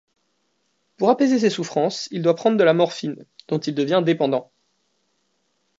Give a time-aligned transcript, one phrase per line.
[0.97, 4.51] Pour apaiser ses souffrances, il doit prendre de la morphine, dont il devient dépendant.